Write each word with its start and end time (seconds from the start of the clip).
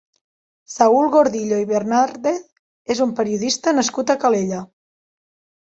Saül 0.75 1.09
Gordillo 1.15 1.59
i 1.65 1.67
Bernàrdez 1.73 2.41
és 2.97 3.03
un 3.07 3.13
periodista 3.21 3.77
nascut 3.81 4.17
a 4.17 4.19
Calella. 4.27 4.67